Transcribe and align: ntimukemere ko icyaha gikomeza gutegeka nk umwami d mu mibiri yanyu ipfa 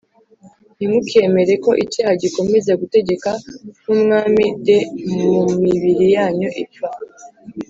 ntimukemere 0.75 1.53
ko 1.65 1.71
icyaha 1.83 2.13
gikomeza 2.23 2.71
gutegeka 2.81 3.29
nk 3.81 3.87
umwami 3.95 4.45
d 4.65 4.67
mu 5.13 5.31
mibiri 5.63 6.05
yanyu 6.15 6.49
ipfa 6.63 6.89